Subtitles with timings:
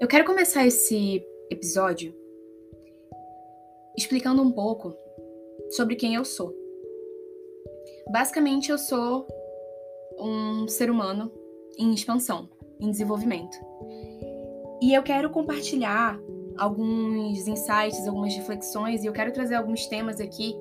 [0.00, 2.14] Eu quero começar esse episódio
[3.94, 4.96] explicando um pouco
[5.72, 6.56] sobre quem eu sou.
[8.10, 9.28] Basicamente, eu sou
[10.18, 11.30] um ser humano
[11.78, 12.48] em expansão,
[12.80, 13.54] em desenvolvimento.
[14.80, 16.18] E eu quero compartilhar
[16.56, 20.56] alguns insights, algumas reflexões, e eu quero trazer alguns temas aqui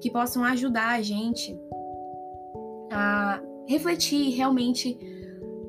[0.00, 1.58] que possam ajudar a gente
[2.92, 4.96] a refletir realmente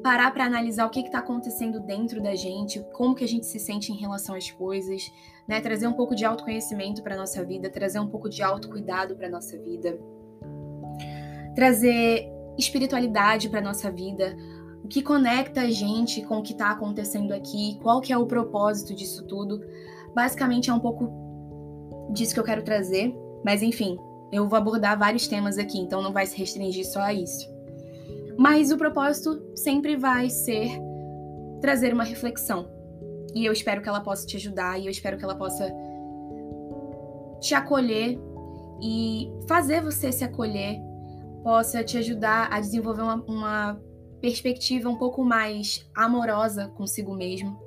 [0.04, 3.60] parar para analisar o que está acontecendo dentro da gente, como que a gente se
[3.60, 5.12] sente em relação às coisas,
[5.48, 5.60] né?
[5.60, 9.58] Trazer um pouco de autoconhecimento para nossa vida, trazer um pouco de autocuidado para nossa
[9.58, 9.98] vida,
[11.56, 14.36] trazer espiritualidade para nossa vida,
[14.84, 18.26] o que conecta a gente com o que está acontecendo aqui, qual que é o
[18.26, 19.62] propósito disso tudo.
[20.14, 21.12] Basicamente é um pouco
[22.14, 23.98] disso que eu quero trazer, mas enfim,
[24.32, 27.57] eu vou abordar vários temas aqui, então não vai se restringir só a isso.
[28.38, 30.70] Mas o propósito sempre vai ser
[31.60, 32.70] trazer uma reflexão.
[33.34, 35.72] E eu espero que ela possa te ajudar e eu espero que ela possa
[37.40, 38.18] te acolher
[38.82, 40.80] e fazer você se acolher,
[41.44, 43.82] possa te ajudar a desenvolver uma, uma
[44.22, 47.60] perspectiva um pouco mais amorosa consigo mesmo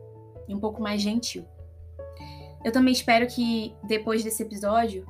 [0.48, 1.44] e um pouco mais gentil.
[2.64, 5.06] Eu também espero que depois desse episódio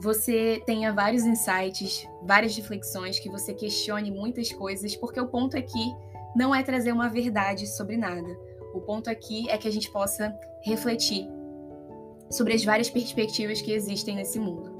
[0.00, 5.92] você tenha vários insights, várias reflexões, que você questione muitas coisas, porque o ponto aqui
[6.36, 8.28] não é trazer uma verdade sobre nada.
[8.72, 10.32] O ponto aqui é que a gente possa
[10.62, 11.26] refletir
[12.30, 14.77] sobre as várias perspectivas que existem nesse mundo.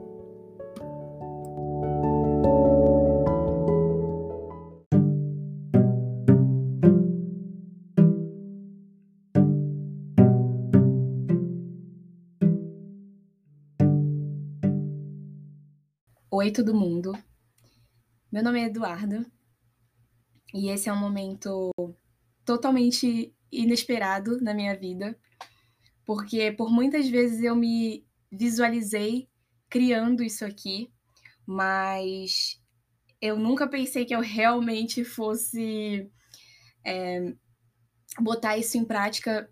[16.41, 17.19] Oi, todo mundo.
[18.31, 19.27] Meu nome é Eduardo
[20.55, 21.73] e esse é um momento
[22.45, 25.19] totalmente inesperado na minha vida,
[26.05, 29.29] porque por muitas vezes eu me visualizei
[29.69, 30.93] criando isso aqui,
[31.45, 32.63] mas
[33.21, 36.09] eu nunca pensei que eu realmente fosse
[36.85, 37.35] é,
[38.21, 39.51] botar isso em prática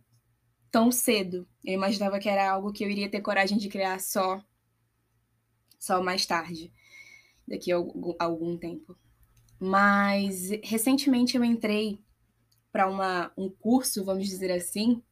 [0.70, 1.48] tão cedo.
[1.64, 4.40] Eu imaginava que era algo que eu iria ter coragem de criar só
[5.86, 6.72] só mais tarde,
[7.46, 8.96] daqui a algum, algum tempo.
[9.58, 11.98] Mas recentemente eu entrei
[12.70, 15.02] para um curso, vamos dizer assim,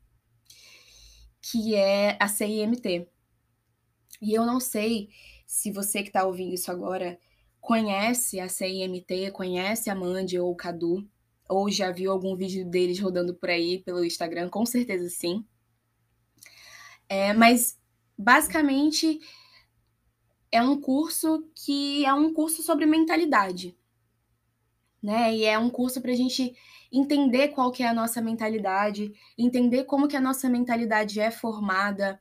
[1.40, 3.08] que é a CIMT.
[4.20, 5.08] E eu não sei
[5.46, 7.18] se você que está ouvindo isso agora
[7.60, 11.08] conhece a CIMT, conhece a Mandy ou o Cadu,
[11.48, 15.44] ou já viu algum vídeo deles rodando por aí pelo Instagram, com certeza sim.
[17.08, 17.78] É, mas
[18.16, 19.20] basicamente
[20.54, 23.76] é um curso que é um curso sobre mentalidade,
[25.02, 25.34] né?
[25.34, 26.54] E é um curso para a gente
[26.92, 32.20] entender qual que é a nossa mentalidade, entender como que a nossa mentalidade é formada,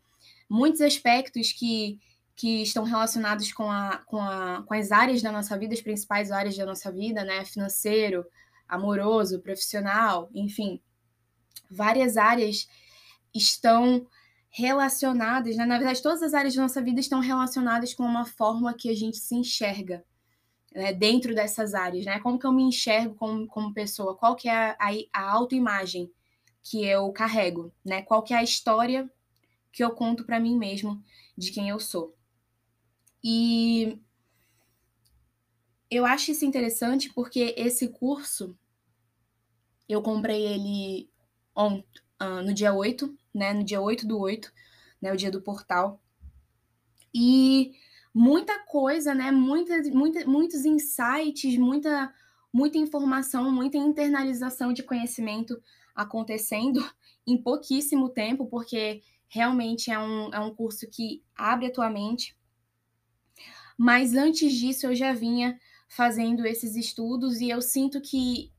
[0.50, 2.00] muitos aspectos que,
[2.36, 6.32] que estão relacionados com, a, com, a, com as áreas da nossa vida, as principais
[6.32, 7.46] áreas da nossa vida, né?
[7.46, 8.26] Financeiro,
[8.68, 10.82] amoroso, profissional, enfim,
[11.70, 12.68] várias áreas
[13.32, 14.08] estão
[14.56, 15.66] relacionadas, né?
[15.66, 18.96] na verdade, todas as áreas da nossa vida estão relacionadas com uma forma que a
[18.96, 20.06] gente se enxerga
[20.72, 20.94] né?
[20.94, 22.20] dentro dessas áreas, né?
[22.20, 24.16] Como que eu me enxergo como, como pessoa?
[24.16, 26.12] Qual que é a, a, a autoimagem
[26.62, 28.04] que eu carrego, né?
[28.04, 29.12] Qual que é a história
[29.72, 31.04] que eu conto para mim mesmo
[31.36, 32.16] de quem eu sou?
[33.24, 33.98] E
[35.90, 38.56] eu acho isso interessante porque esse curso
[39.90, 41.10] eu comprei ele
[41.56, 41.84] ont,
[42.24, 44.52] uh, no dia 8 né, no dia 8 do 8,
[45.02, 46.00] né, o dia do portal.
[47.14, 47.74] E
[48.14, 52.14] muita coisa, né, muita, muita, muitos insights, muita,
[52.52, 55.62] muita informação, muita internalização de conhecimento
[55.96, 56.80] acontecendo
[57.26, 62.38] em pouquíssimo tempo, porque realmente é um, é um curso que abre a tua mente.
[63.76, 68.53] Mas antes disso, eu já vinha fazendo esses estudos e eu sinto que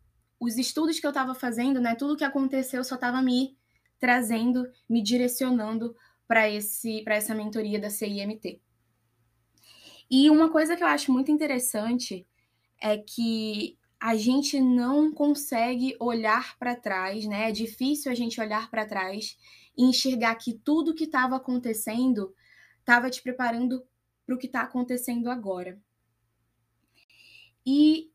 [0.45, 3.57] os estudos que eu estava fazendo, né, tudo que aconteceu só estava me
[3.99, 5.97] trazendo, me direcionando
[6.29, 8.61] para esse para essa mentoria da CIMT.
[10.11, 12.27] E uma coisa que eu acho muito interessante
[12.81, 17.49] é que a gente não consegue olhar para trás, né?
[17.49, 19.39] É difícil a gente olhar para trás
[19.77, 22.35] e enxergar que tudo que estava acontecendo
[22.81, 23.83] estava te preparando
[24.27, 25.81] para o que está acontecendo agora.
[27.65, 28.11] E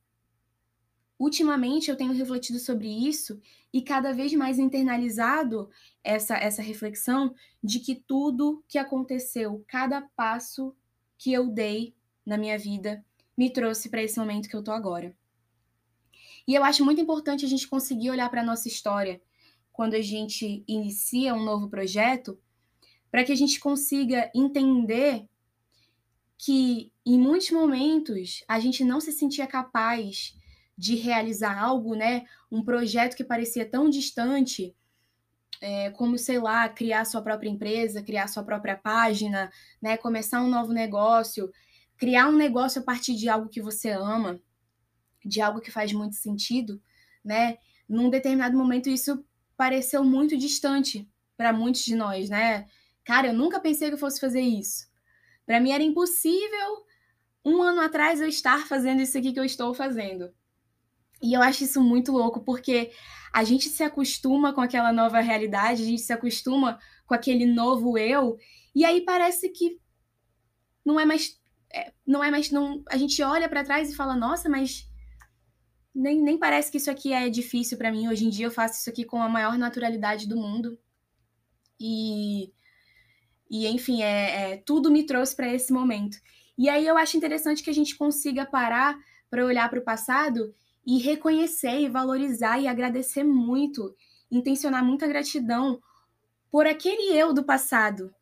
[1.30, 3.40] ultimamente eu tenho refletido sobre isso
[3.72, 5.70] e cada vez mais internalizado
[6.04, 10.76] essa, essa reflexão de que tudo que aconteceu, cada passo
[11.20, 11.94] que eu dei
[12.26, 13.06] na minha vida,
[13.38, 15.16] me trouxe para esse momento que eu tô agora.
[16.48, 19.22] E eu acho muito importante a gente conseguir olhar para a nossa história
[19.72, 22.40] quando a gente inicia um novo projeto,
[23.12, 25.28] para que a gente consiga entender
[26.38, 30.39] que em muitos momentos a gente não se sentia capaz
[30.80, 32.26] de realizar algo, né?
[32.50, 34.74] Um projeto que parecia tão distante,
[35.60, 39.98] é, como, sei lá, criar sua própria empresa, criar sua própria página, né?
[39.98, 41.52] Começar um novo negócio,
[41.98, 44.40] criar um negócio a partir de algo que você ama,
[45.26, 46.82] de algo que faz muito sentido,
[47.26, 47.58] né?
[47.88, 49.26] Num determinado momento isso
[49.58, 51.06] pareceu muito distante
[51.36, 52.68] para muitos de nós, né?
[53.04, 54.88] Cara, eu nunca pensei que eu fosse fazer isso.
[55.46, 56.86] Para mim era impossível
[57.44, 60.34] um ano atrás eu estar fazendo isso aqui que eu estou fazendo.
[61.22, 62.92] E eu acho isso muito louco, porque
[63.34, 67.98] a gente se acostuma com aquela nova realidade, a gente se acostuma com aquele novo
[67.98, 68.38] eu,
[68.74, 69.80] e aí parece que
[70.86, 71.40] não é mais.
[71.72, 72.52] É, não é mais.
[72.52, 74.88] Não, a gente olha para trás e fala, nossa, mas
[75.94, 78.08] nem, nem parece que isso aqui é difícil para mim.
[78.08, 80.80] Hoje em dia eu faço isso aqui com a maior naturalidade do mundo.
[81.80, 82.52] E,
[83.50, 86.18] e enfim, é, é tudo me trouxe para esse momento.
[86.58, 88.98] E aí eu acho interessante que a gente consiga parar
[89.30, 90.54] para olhar para o passado
[90.86, 93.96] e reconhecer e valorizar e agradecer muito,
[94.32, 95.80] intencionar muita gratidão
[96.52, 98.14] por aquele eu do passado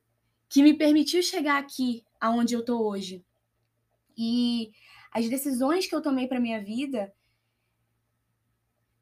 [0.49, 3.23] que me permitiu chegar aqui aonde eu tô hoje.
[4.17, 4.71] E
[5.11, 7.13] as decisões que eu tomei para minha vida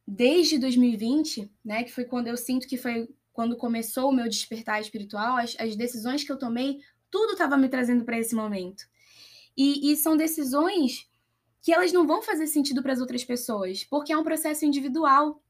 [0.08, 4.80] desde 2020, né, que foi quando eu sinto que foi quando começou o meu despertar
[4.80, 6.80] espiritual, as, as decisões que eu tomei,
[7.12, 8.86] tudo estava me trazendo para esse momento.
[9.58, 11.10] E, e, são decisões
[11.65, 15.41] que elas não vão fazer sentido para as outras pessoas, porque é um processo individual,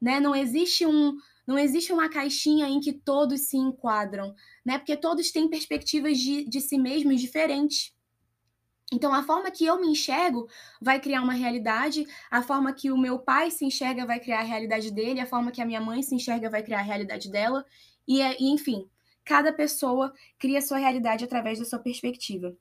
[0.00, 0.20] né?
[0.20, 4.32] Não existe um não existe uma caixinha em que todos se enquadram,
[4.64, 4.78] né?
[4.78, 7.92] Porque todos têm perspectivas de, de si mesmos diferentes.
[8.92, 10.48] Então, a forma que eu me enxergo
[10.80, 14.44] vai criar uma realidade, a forma que o meu pai se enxerga vai criar a
[14.44, 17.66] realidade dele, a forma que a minha mãe se enxerga vai criar a realidade dela,
[18.06, 18.88] e, é, e enfim,
[19.24, 22.56] cada pessoa cria a sua realidade através da sua perspectiva.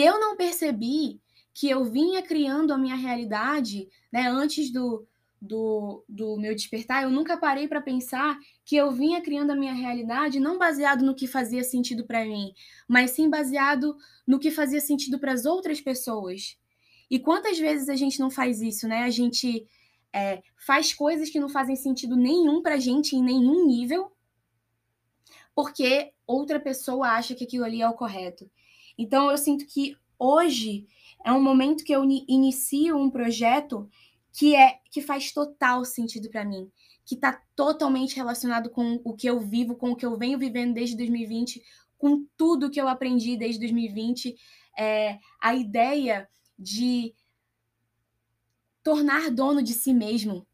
[0.00, 1.20] E eu não percebi
[1.52, 5.06] que eu vinha criando a minha realidade, né, antes do,
[5.38, 9.74] do, do meu despertar, eu nunca parei para pensar que eu vinha criando a minha
[9.74, 12.54] realidade não baseado no que fazia sentido para mim,
[12.88, 13.94] mas sim baseado
[14.26, 16.56] no que fazia sentido para as outras pessoas.
[17.10, 19.02] E quantas vezes a gente não faz isso, né?
[19.02, 19.66] A gente
[20.14, 24.10] é, faz coisas que não fazem sentido nenhum para a gente em nenhum nível,
[25.54, 28.50] porque outra pessoa acha que aquilo ali é o correto.
[29.00, 30.86] Então eu sinto que hoje
[31.24, 33.88] é um momento que eu inicio um projeto
[34.30, 36.70] que é que faz total sentido para mim,
[37.06, 40.74] que está totalmente relacionado com o que eu vivo, com o que eu venho vivendo
[40.74, 41.62] desde 2020,
[41.96, 44.36] com tudo que eu aprendi desde 2020,
[44.78, 47.14] é, a ideia de
[48.82, 50.46] tornar dono de si mesmo,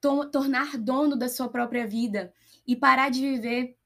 [0.00, 2.32] to tornar dono da sua própria vida
[2.64, 3.76] e parar de viver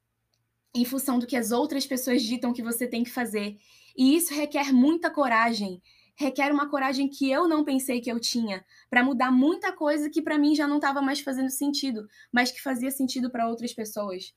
[0.74, 3.56] em função do que as outras pessoas ditam que você tem que fazer.
[3.96, 5.80] E isso requer muita coragem,
[6.16, 10.20] requer uma coragem que eu não pensei que eu tinha, para mudar muita coisa que
[10.20, 14.34] para mim já não estava mais fazendo sentido, mas que fazia sentido para outras pessoas.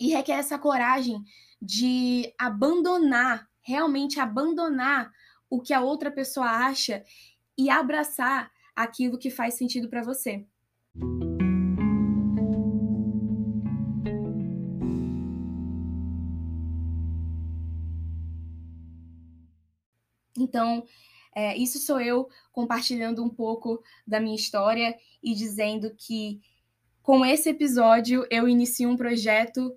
[0.00, 1.22] E requer essa coragem
[1.60, 5.10] de abandonar, realmente abandonar
[5.50, 7.04] o que a outra pessoa acha
[7.56, 10.46] e abraçar aquilo que faz sentido para você.
[20.38, 20.84] Então,
[21.34, 26.40] é, isso sou eu compartilhando um pouco da minha história e dizendo que
[27.02, 29.74] com esse episódio eu inicio um projeto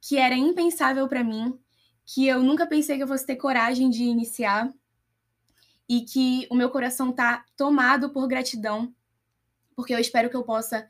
[0.00, 1.58] que era impensável para mim,
[2.04, 4.72] que eu nunca pensei que eu fosse ter coragem de iniciar
[5.88, 8.94] e que o meu coração tá tomado por gratidão,
[9.74, 10.88] porque eu espero que eu possa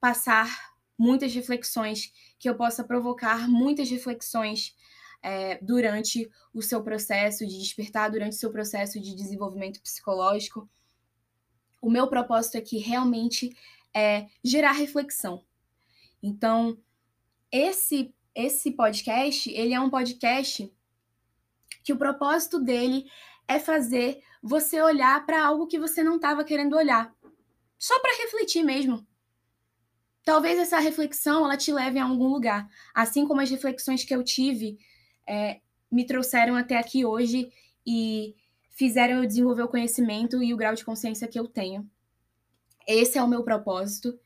[0.00, 4.74] passar muitas reflexões, que eu possa provocar muitas reflexões
[5.22, 10.68] é, durante o seu processo de despertar, durante o seu processo de desenvolvimento psicológico.
[11.80, 13.56] O meu propósito aqui realmente
[13.94, 15.44] é gerar reflexão.
[16.22, 16.78] Então,
[17.50, 20.72] esse esse podcast, ele é um podcast
[21.82, 23.10] que o propósito dele
[23.48, 27.12] é fazer você olhar para algo que você não estava querendo olhar.
[27.76, 29.04] Só para refletir mesmo.
[30.22, 34.22] Talvez essa reflexão ela te leve a algum lugar, assim como as reflexões que eu
[34.22, 34.78] tive
[35.28, 37.52] é, me trouxeram até aqui hoje
[37.86, 38.34] e
[38.70, 41.88] fizeram eu desenvolver o conhecimento e o grau de consciência que eu tenho.
[42.86, 44.18] Esse é o meu propósito.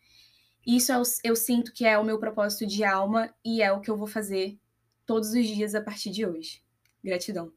[0.66, 3.90] Isso eu, eu sinto que é o meu propósito de alma e é o que
[3.90, 4.58] eu vou fazer
[5.04, 6.62] todos os dias a partir de hoje.
[7.02, 7.52] Gratidão.